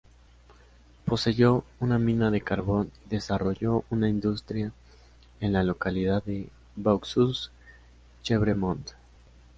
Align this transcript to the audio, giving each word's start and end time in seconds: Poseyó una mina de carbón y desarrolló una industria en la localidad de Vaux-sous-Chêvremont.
Poseyó 1.05 1.63
una 1.79 1.99
mina 1.99 2.31
de 2.31 2.41
carbón 2.41 2.91
y 3.05 3.09
desarrolló 3.09 3.83
una 3.91 4.09
industria 4.09 4.71
en 5.39 5.53
la 5.53 5.61
localidad 5.61 6.23
de 6.23 6.49
Vaux-sous-Chêvremont. 6.75 8.93